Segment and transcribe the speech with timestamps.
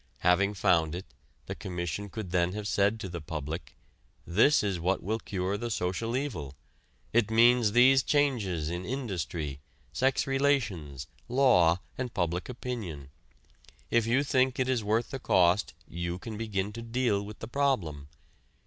[0.21, 1.05] Having found it,
[1.45, 3.75] the Commission could then have said to the public:
[4.25, 6.55] "This is what will cure the social evil.
[7.13, 9.59] It means these changes in industry,
[9.93, 13.11] sex relations, law and public opinion.
[13.91, 17.47] If you think it is worth the cost you can begin to deal with the
[17.47, 18.07] problem.